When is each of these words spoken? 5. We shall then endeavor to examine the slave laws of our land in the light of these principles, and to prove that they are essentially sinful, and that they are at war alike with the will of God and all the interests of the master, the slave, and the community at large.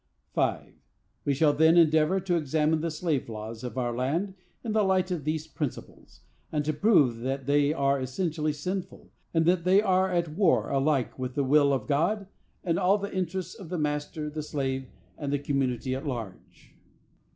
5. 0.33 0.73
We 1.25 1.35
shall 1.35 1.53
then 1.53 1.77
endeavor 1.77 2.19
to 2.21 2.35
examine 2.35 2.81
the 2.81 2.89
slave 2.89 3.29
laws 3.29 3.63
of 3.63 3.77
our 3.77 3.95
land 3.95 4.33
in 4.63 4.71
the 4.71 4.81
light 4.81 5.11
of 5.11 5.25
these 5.25 5.45
principles, 5.45 6.21
and 6.51 6.65
to 6.65 6.73
prove 6.73 7.19
that 7.19 7.45
they 7.45 7.71
are 7.71 8.01
essentially 8.01 8.51
sinful, 8.51 9.11
and 9.31 9.45
that 9.45 9.63
they 9.63 9.79
are 9.79 10.09
at 10.11 10.29
war 10.35 10.69
alike 10.71 11.19
with 11.19 11.35
the 11.35 11.43
will 11.43 11.71
of 11.71 11.85
God 11.85 12.25
and 12.63 12.79
all 12.79 12.97
the 12.97 13.13
interests 13.13 13.53
of 13.53 13.69
the 13.69 13.77
master, 13.77 14.27
the 14.27 14.41
slave, 14.41 14.87
and 15.19 15.31
the 15.31 15.37
community 15.37 15.93
at 15.93 16.07
large. 16.07 16.73